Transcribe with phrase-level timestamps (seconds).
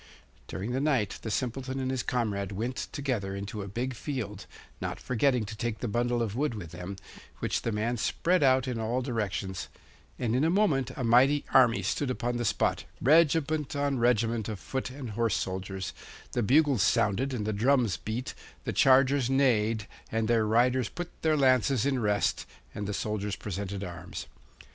[0.47, 4.47] During the night the Simpleton and his comrade went, together into a big field,
[4.81, 6.95] not forgetting to take the bundle of wood with them,
[7.37, 9.67] which the man spread out in all directions
[10.17, 14.59] and in a moment a mighty army stood upon the spot, regiment on regiment of
[14.59, 15.93] foot and horse soldiers;
[16.31, 18.33] the bugles sounded and the drums beat,
[18.63, 23.83] the chargers neighed, and their riders put their lances in rest, and the soldiers presented
[23.83, 24.25] arms.